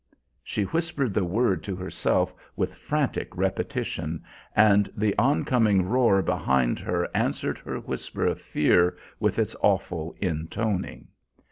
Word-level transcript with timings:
She 0.43 0.63
whispered 0.63 1.13
the 1.13 1.23
word 1.23 1.61
to 1.65 1.75
herself 1.75 2.33
with 2.55 2.73
frantic 2.73 3.37
repetition, 3.37 4.23
and 4.55 4.91
the 4.97 5.15
oncoming 5.19 5.85
roar 5.87 6.23
behind 6.23 6.79
her 6.79 7.07
answered 7.13 7.59
her 7.59 7.79
whisper 7.79 8.25
of 8.25 8.41
fear 8.41 8.97
with 9.19 9.37
its 9.37 9.55
awful 9.61 10.15
intoning. 10.19 11.09